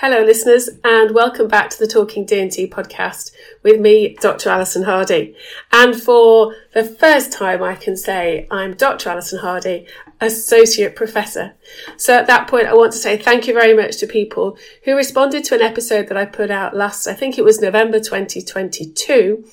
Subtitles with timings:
[0.00, 3.32] Hello, listeners, and welcome back to the Talking D&T podcast
[3.64, 4.48] with me, Dr.
[4.48, 5.34] Alison Hardy.
[5.72, 9.08] And for the first time, I can say I'm Dr.
[9.08, 9.88] Alison Hardy,
[10.20, 11.56] Associate Professor.
[11.96, 14.94] So at that point, I want to say thank you very much to people who
[14.94, 19.44] responded to an episode that I put out last, I think it was November 2022,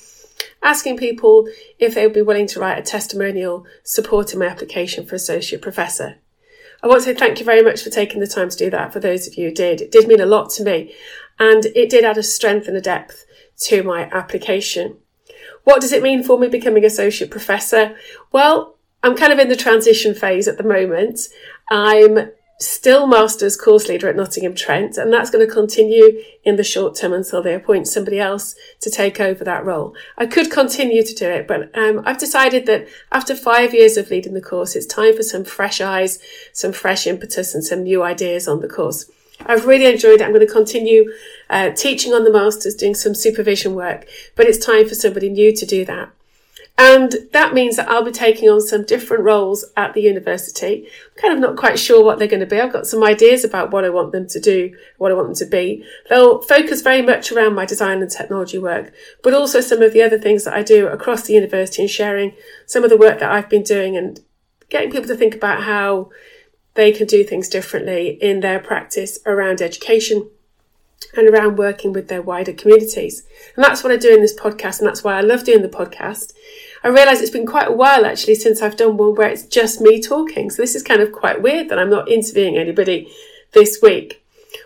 [0.62, 1.48] asking people
[1.80, 6.18] if they would be willing to write a testimonial supporting my application for Associate Professor.
[6.86, 8.92] I want to say thank you very much for taking the time to do that
[8.92, 9.80] for those of you who did.
[9.80, 10.94] It did mean a lot to me
[11.36, 13.26] and it did add a strength and a depth
[13.62, 14.96] to my application.
[15.64, 17.96] What does it mean for me becoming associate professor?
[18.30, 21.22] Well, I'm kind of in the transition phase at the moment.
[21.72, 26.64] I'm still master's course leader at Nottingham Trent, and that's going to continue in the
[26.64, 29.94] short term until they appoint somebody else to take over that role.
[30.16, 34.10] I could continue to do it, but um, I've decided that after five years of
[34.10, 36.18] leading the course, it's time for some fresh eyes,
[36.52, 39.10] some fresh impetus, and some new ideas on the course.
[39.44, 40.24] I've really enjoyed it.
[40.24, 41.12] I'm going to continue
[41.50, 45.54] uh, teaching on the masters, doing some supervision work, but it's time for somebody new
[45.54, 46.10] to do that.
[46.78, 50.86] And that means that I'll be taking on some different roles at the university.
[50.86, 52.60] I'm kind of not quite sure what they're going to be.
[52.60, 55.36] I've got some ideas about what I want them to do, what I want them
[55.36, 55.84] to be.
[56.10, 58.92] They'll focus very much around my design and technology work,
[59.22, 62.34] but also some of the other things that I do across the university and sharing
[62.66, 64.20] some of the work that I've been doing and
[64.68, 66.10] getting people to think about how
[66.74, 70.30] they can do things differently in their practice around education
[71.16, 73.22] and around working with their wider communities.
[73.54, 75.68] And that's what I do in this podcast, and that's why I love doing the
[75.68, 76.32] podcast.
[76.84, 79.80] I realise it's been quite a while actually since I've done one where it's just
[79.80, 80.50] me talking.
[80.50, 83.12] So this is kind of quite weird that I'm not interviewing anybody
[83.52, 84.22] this week.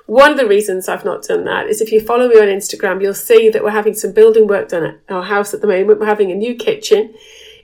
[0.06, 3.00] One of the reasons I've not done that is if you follow me on Instagram,
[3.00, 6.00] you'll see that we're having some building work done at our house at the moment.
[6.00, 7.14] We're having a new kitchen.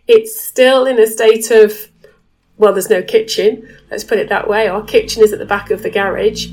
[0.07, 1.89] It's still in a state of,
[2.57, 3.69] well, there's no kitchen.
[3.91, 4.69] Let's put it that way.
[4.69, 6.47] Our kitchen is at the back of the garage.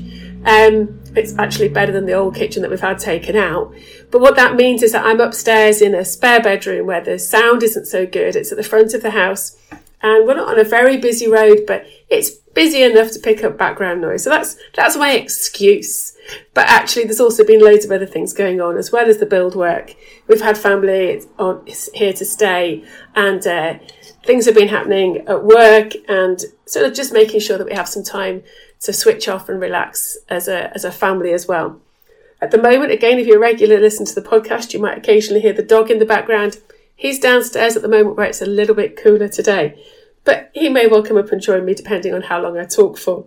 [0.44, 3.74] Um, it's actually better than the old kitchen that we've had taken out.
[4.10, 7.62] But what that means is that I'm upstairs in a spare bedroom where the sound
[7.62, 8.36] isn't so good.
[8.36, 9.56] It's at the front of the house.
[10.02, 13.56] And we're not on a very busy road, but it's busy enough to pick up
[13.56, 14.24] background noise.
[14.24, 16.14] So that's, that's my excuse.
[16.52, 19.24] But actually, there's also been loads of other things going on as well as the
[19.24, 19.94] build work.
[20.28, 22.84] We've had family on, here to stay
[23.14, 23.78] and, uh,
[24.24, 27.88] things have been happening at work and sort of just making sure that we have
[27.88, 28.42] some time
[28.84, 31.80] to switch off and relax as a, as a family as well.
[32.40, 35.40] At the moment, again, if you're a regular listener to the podcast, you might occasionally
[35.40, 36.58] hear the dog in the background.
[36.94, 39.82] He's downstairs at the moment where it's a little bit cooler today,
[40.24, 42.98] but he may well come up and join me depending on how long I talk
[42.98, 43.26] for.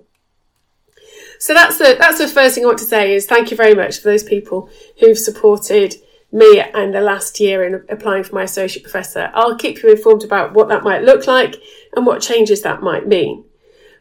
[1.40, 3.76] So that's the that's the first thing I want to say is thank you very
[3.76, 4.70] much for those people
[5.00, 5.96] who've supported
[6.32, 9.32] me and the last year in applying for my associate professor.
[9.34, 11.56] I'll keep you informed about what that might look like
[11.96, 13.46] and what changes that might mean.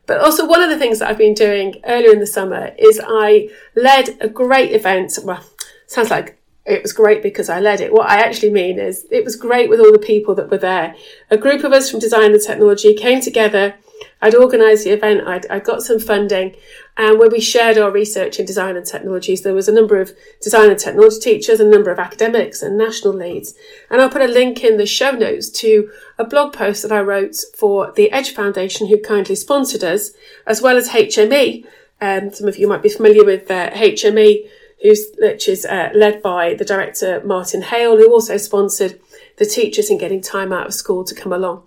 [0.07, 3.01] But also one of the things that I've been doing earlier in the summer is
[3.05, 5.19] I led a great event.
[5.23, 5.45] Well,
[5.87, 7.93] sounds like it was great because I led it.
[7.93, 10.95] What I actually mean is it was great with all the people that were there.
[11.31, 13.75] A group of us from design and technology came together
[14.23, 16.57] I'd organised the event, I'd, I got some funding,
[16.97, 20.17] and where we shared our research in design and technologies, there was a number of
[20.41, 23.55] design and technology teachers, a number of academics and national leads.
[23.91, 27.01] And I'll put a link in the show notes to a blog post that I
[27.01, 30.13] wrote for the Edge Foundation, who kindly sponsored us,
[30.47, 31.67] as well as HME.
[32.01, 34.49] Um, some of you might be familiar with uh, HME,
[34.83, 38.99] who's, which is uh, led by the director Martin Hale, who also sponsored
[39.37, 41.65] the teachers in getting time out of school to come along.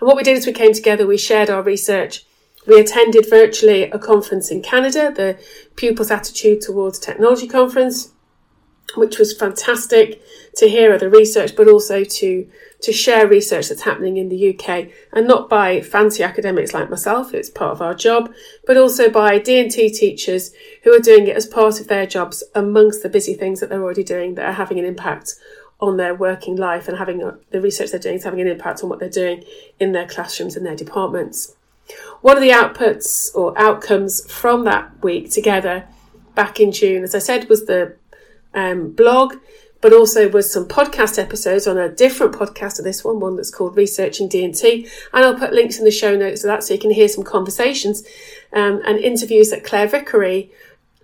[0.00, 2.24] And what we did is we came together, we shared our research,
[2.66, 5.38] we attended virtually a conference in Canada, the
[5.76, 8.12] Pupils Attitude Towards Technology Conference.
[8.94, 10.22] which was fantastic
[10.56, 12.48] to hear other research, but also to
[12.82, 17.32] to share research that's happening in the UK, and not by fancy academics like myself.
[17.32, 18.32] It's part of our job,
[18.66, 20.52] but also by D and T teachers
[20.84, 23.82] who are doing it as part of their jobs amongst the busy things that they're
[23.82, 25.34] already doing that are having an impact
[25.80, 27.18] on their working life and having
[27.50, 29.44] the research they're doing is having an impact on what they're doing
[29.78, 31.54] in their classrooms and their departments.
[32.22, 35.86] One of the outputs or outcomes from that week together
[36.34, 37.94] back in June, as I said, was the
[38.54, 39.34] um, blog,
[39.80, 43.50] but also was some podcast episodes on a different podcast of this one, one that's
[43.50, 44.88] called Researching D&T.
[45.12, 47.22] And I'll put links in the show notes of that so you can hear some
[47.22, 48.02] conversations
[48.52, 50.50] um, and interviews that Claire Vickery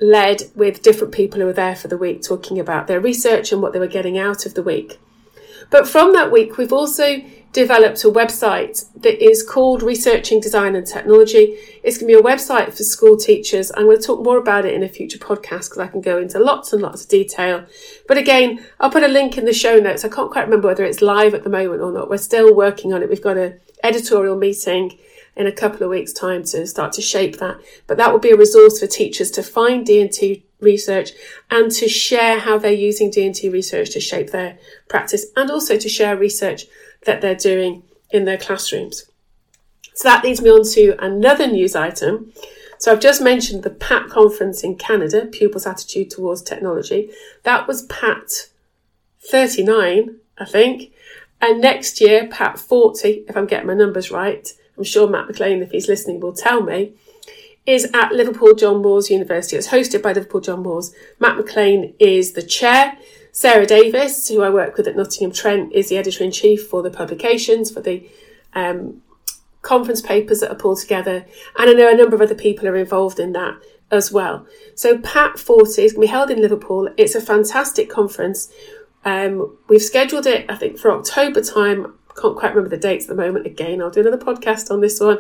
[0.03, 3.63] led with different people who were there for the week talking about their research and
[3.63, 4.99] what they were getting out of the week.
[5.71, 7.23] But from that week, we've also
[7.53, 11.57] developed a website that is called Researching Design and Technology.
[11.83, 13.71] It's going to be a website for school teachers.
[13.75, 16.19] I'm going to talk more about it in a future podcast because I can go
[16.19, 17.65] into lots and lots of detail.
[18.09, 20.05] But again, I'll put a link in the show notes.
[20.05, 22.11] I can't quite remember whether it's live at the moment or not.
[22.11, 23.09] We're still working on it.
[23.09, 24.99] We've got an editorial meeting
[25.37, 27.59] in a couple of weeks' time to start to shape that.
[27.87, 31.11] But that will be a resource for teachers to find D&T research
[31.51, 34.59] and to share how they're using D&T research to shape their
[34.89, 36.67] practice and also to share research
[37.05, 39.07] that they're doing in their classrooms.
[39.95, 42.33] So that leads me on to another news item.
[42.79, 47.11] So I've just mentioned the PAT conference in Canada, Pupils' Attitude Towards Technology.
[47.43, 48.49] That was PAT
[49.31, 50.93] 39, I think.
[51.41, 55.63] And next year, PAT 40, if I'm getting my numbers right, I'm sure Matt McLain,
[55.63, 56.95] if he's listening, will tell me,
[57.67, 59.57] is at Liverpool John Moores University.
[59.57, 60.95] It's hosted by Liverpool John Moores.
[61.21, 62.97] Matt McLain is the chair.
[63.31, 66.83] Sarah Davis, who I work with at Nottingham Trent, is the editor in chief for
[66.83, 68.07] the publications, for the
[68.55, 69.03] um,
[69.63, 71.25] conference papers that are pulled together.
[71.59, 73.55] And I know a number of other people are involved in that
[73.91, 74.47] as well.
[74.75, 76.89] So PAT 40 is going to be held in Liverpool.
[76.97, 78.53] It's a fantastic conference.
[79.05, 83.17] Um, we've scheduled it, I think, for October time can't quite remember the dates at
[83.17, 83.47] the moment.
[83.47, 85.19] Again, I'll do another podcast on this one.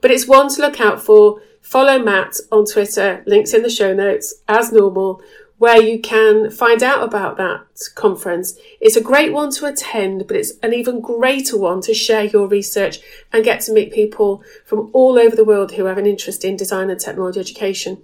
[0.00, 1.40] But it's one to look out for.
[1.60, 5.20] Follow Matt on Twitter, links in the show notes, as normal,
[5.58, 7.66] where you can find out about that
[7.96, 8.56] conference.
[8.80, 12.46] It's a great one to attend, but it's an even greater one to share your
[12.46, 13.00] research
[13.32, 16.56] and get to meet people from all over the world who have an interest in
[16.56, 18.00] design and technology education.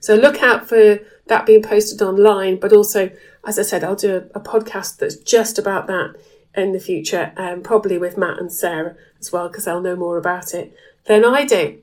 [0.00, 3.10] So look out for that being posted online, but also,
[3.46, 6.16] as I said, I'll do a, a podcast that's just about that
[6.56, 10.18] in the future, um, probably with Matt and Sarah as well, because they'll know more
[10.18, 10.74] about it
[11.04, 11.78] than I do.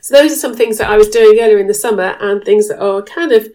[0.00, 2.68] So those are some things that I was doing earlier in the summer and things
[2.68, 3.48] that are kind of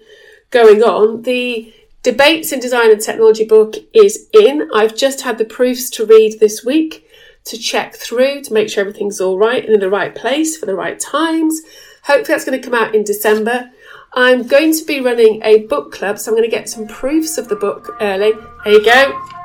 [0.49, 1.21] going on.
[1.21, 4.69] The Debates in Design and Technology book is in.
[4.73, 7.05] I've just had the proofs to read this week
[7.45, 10.65] to check through to make sure everything's all right and in the right place for
[10.65, 11.61] the right times.
[12.03, 13.69] Hopefully that's going to come out in December.
[14.13, 17.37] I'm going to be running a book club, so I'm going to get some proofs
[17.37, 18.31] of the book early.
[18.63, 19.38] There you go.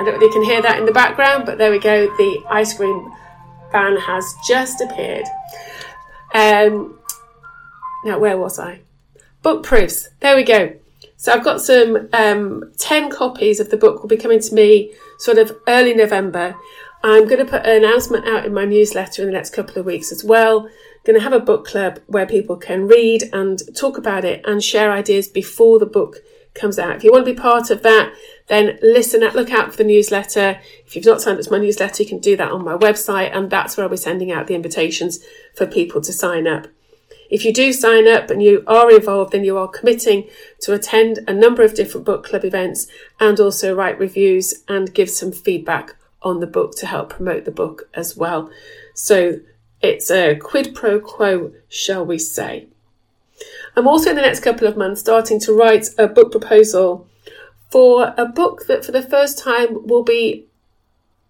[0.00, 2.06] I don't know if you can hear that in the background, but there we go.
[2.16, 3.12] The ice cream
[3.70, 5.26] van has just appeared.
[6.32, 6.98] Um,
[8.06, 8.80] now, where was I?
[9.42, 10.08] Book proofs.
[10.20, 10.74] There we go.
[11.18, 14.90] So I've got some um, 10 copies of the book will be coming to me
[15.18, 16.56] sort of early November.
[17.04, 19.84] I'm going to put an announcement out in my newsletter in the next couple of
[19.84, 20.60] weeks as well.
[20.60, 20.70] I'm
[21.04, 24.64] going to have a book club where people can read and talk about it and
[24.64, 26.22] share ideas before the book
[26.54, 26.96] comes out.
[26.96, 28.12] If you want to be part of that,
[28.48, 30.60] then listen at, look out for the newsletter.
[30.86, 33.34] If you've not signed up to my newsletter, you can do that on my website,
[33.34, 35.20] and that's where I'll be sending out the invitations
[35.54, 36.66] for people to sign up.
[37.30, 40.28] If you do sign up and you are involved, then you are committing
[40.62, 42.88] to attend a number of different book club events
[43.20, 47.52] and also write reviews and give some feedback on the book to help promote the
[47.52, 48.50] book as well.
[48.94, 49.40] So
[49.80, 52.66] it's a quid pro quo, shall we say.
[53.80, 57.08] I'm also in the next couple of months starting to write a book proposal
[57.70, 60.44] for a book that for the first time will be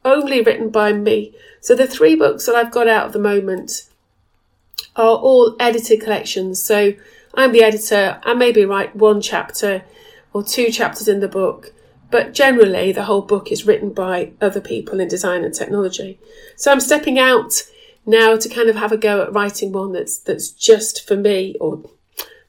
[0.05, 1.33] only written by me.
[1.61, 3.85] So the three books that I've got out at the moment
[4.97, 6.61] are all edited collections.
[6.61, 6.95] So
[7.35, 8.21] I'm the editor.
[8.25, 9.85] I maybe write one chapter
[10.33, 11.73] or two chapters in the book,
[12.11, 16.19] but generally the whole book is written by other people in design and technology.
[16.57, 17.63] So I'm stepping out
[18.05, 21.55] now to kind of have a go at writing one that's that's just for me
[21.61, 21.85] or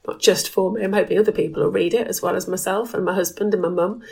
[0.06, 0.82] not just for me.
[0.82, 3.62] I'm hoping other people will read it as well as myself and my husband and
[3.62, 4.02] my mum.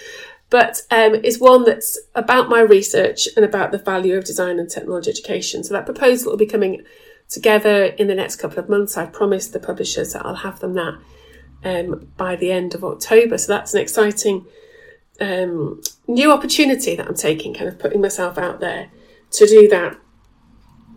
[0.48, 4.68] But um, it's one that's about my research and about the value of design and
[4.68, 5.62] technology education.
[5.62, 6.84] So that proposal will be coming
[7.28, 8.96] together in the next couple of months.
[8.96, 10.98] I've promised the publishers that I'll have them that
[11.64, 13.38] um, by the end of October.
[13.38, 14.46] So that's an exciting
[15.20, 18.90] um, new opportunity that I'm taking, kind of putting myself out there
[19.32, 19.96] to do that.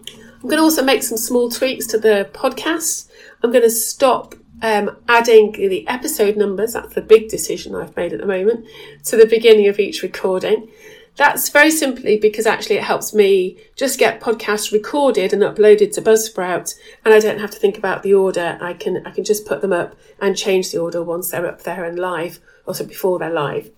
[0.08, 3.10] I'm going to also make some small tweaks to the podcast.
[3.44, 8.14] I'm going to stop um, adding the episode numbers, that's the big decision I've made
[8.14, 8.66] at the moment,
[9.04, 10.70] to the beginning of each recording.
[11.16, 16.02] That's very simply because actually it helps me just get podcasts recorded and uploaded to
[16.02, 16.74] Buzzsprout
[17.06, 18.58] and I don't have to think about the order.
[18.60, 21.62] I can I can just put them up and change the order once they're up
[21.62, 23.70] there and live, also before they're live.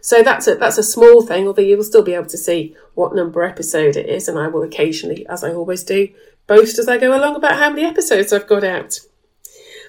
[0.00, 2.74] So that's a that's a small thing, although you will still be able to see
[2.94, 6.08] what number episode it is, and I will occasionally, as I always do,
[6.46, 9.00] boast as I go along about how many episodes I've got out.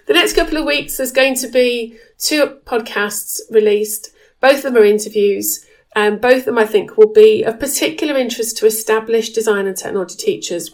[0.07, 4.09] The next couple of weeks there's going to be two podcasts released.
[4.39, 5.65] Both of them are interviews.
[5.95, 9.75] And both of them, I think, will be of particular interest to established design and
[9.75, 10.71] technology teachers.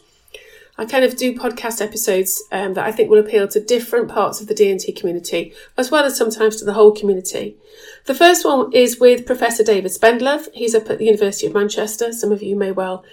[0.80, 4.42] I kind of do podcast episodes um, that I think will appeal to different parts
[4.42, 7.58] of the D&T community, as well as sometimes to the whole community.
[8.06, 10.50] The first one is with Professor David Spendlove.
[10.54, 12.14] He's up at the University of Manchester.
[12.14, 13.04] Some of you may well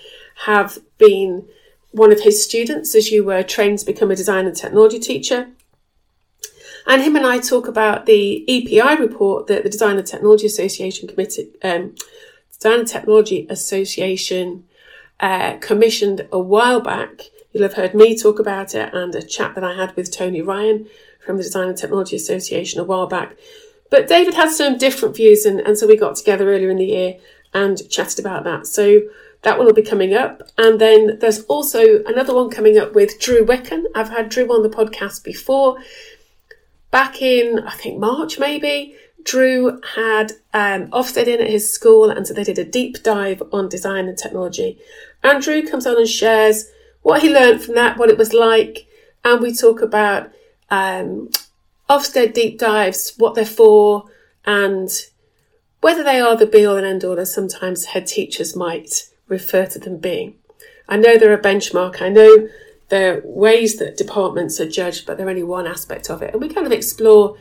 [0.44, 1.48] have been
[1.92, 5.48] one of his students as you were trained to become a design and technology teacher.
[6.86, 11.08] And him and I talk about the EPI report that the Design and Technology Association
[11.08, 11.94] committee, um,
[12.52, 14.64] Design and Technology Association
[15.20, 17.22] uh, commissioned a while back.
[17.52, 20.42] You'll have heard me talk about it and a chat that I had with Tony
[20.42, 20.86] Ryan
[21.24, 23.36] from the Design and Technology Association a while back.
[23.90, 26.86] But David had some different views, and, and so we got together earlier in the
[26.86, 27.16] year
[27.54, 28.66] and chatted about that.
[28.66, 29.02] So
[29.42, 30.42] that one will be coming up.
[30.58, 33.84] And then there's also another one coming up with Drew Wicken.
[33.94, 35.78] I've had Drew on the podcast before
[36.94, 42.24] back in, I think, March maybe, Drew had um, Ofsted in at his school, and
[42.24, 44.78] so they did a deep dive on design and technology.
[45.20, 46.70] And Drew comes on and shares
[47.02, 48.86] what he learned from that, what it was like,
[49.24, 50.30] and we talk about
[50.70, 51.30] um,
[51.90, 54.04] Ofsted deep dives, what they're for,
[54.46, 54.88] and
[55.80, 59.66] whether they are the be all and end all, as sometimes head teachers might refer
[59.66, 60.36] to them being.
[60.88, 62.00] I know they're a benchmark.
[62.00, 62.48] I know
[62.94, 66.32] the ways that departments are judged, but they're only one aspect of it.
[66.32, 67.36] And we kind of explore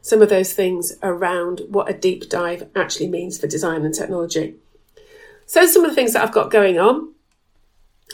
[0.00, 4.54] some of those things around what a deep dive actually means for design and technology.
[5.46, 7.12] So, some of the things that I've got going on.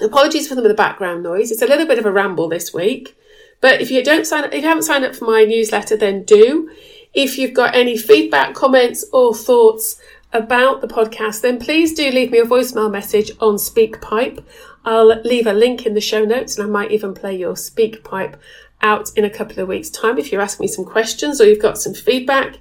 [0.03, 1.51] Apologies for some of the background noise.
[1.51, 3.15] It's a little bit of a ramble this week,
[3.61, 6.25] but if you don't sign up, if you haven't signed up for my newsletter, then
[6.25, 6.71] do.
[7.13, 10.01] If you've got any feedback, comments, or thoughts
[10.33, 14.43] about the podcast, then please do leave me a voicemail message on SpeakPipe.
[14.85, 18.37] I'll leave a link in the show notes and I might even play your SpeakPipe
[18.83, 21.63] out in a couple of weeks' time if you're asking me some questions or you've
[21.63, 22.59] got some feedback.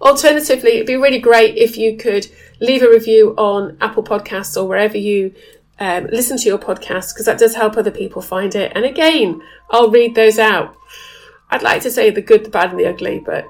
[0.00, 2.26] Alternatively, it'd be really great if you could
[2.60, 5.34] leave a review on Apple Podcasts or wherever you
[5.80, 8.72] um, listen to your podcast because that does help other people find it.
[8.74, 10.76] And again, I'll read those out.
[11.50, 13.46] I'd like to say the good, the bad, and the ugly, but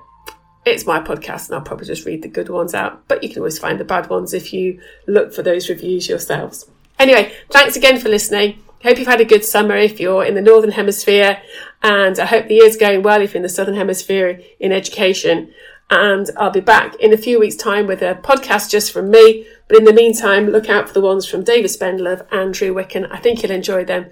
[0.65, 3.07] it's my podcast and I'll probably just read the good ones out.
[3.09, 6.71] But you can always find the bad ones if you look for those reviews yourselves.
[6.99, 8.63] Anyway, thanks again for listening.
[8.83, 11.41] Hope you've had a good summer if you're in the Northern Hemisphere,
[11.83, 15.53] and I hope the year's going well if you're in the Southern Hemisphere in education.
[15.91, 19.47] And I'll be back in a few weeks' time with a podcast just from me.
[19.69, 23.11] But in the meantime, look out for the ones from David Spendlove and Drew Wicken.
[23.11, 24.11] I think you'll enjoy them.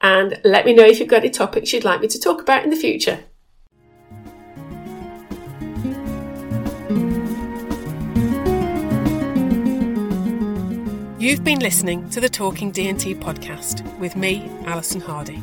[0.00, 2.64] And let me know if you've got any topics you'd like me to talk about
[2.64, 3.24] in the future.
[11.24, 15.40] You've been listening to the Talking D&T podcast with me, Alison Hardy.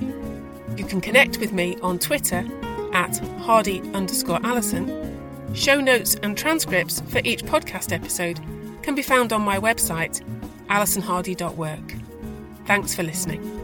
[0.78, 2.46] You can connect with me on Twitter
[2.94, 5.18] at Hardy underscore Alison.
[5.56, 8.40] Show notes and transcripts for each podcast episode
[8.84, 10.22] can be found on my website,
[10.68, 11.96] alisonhardy.work.
[12.68, 13.61] Thanks for listening.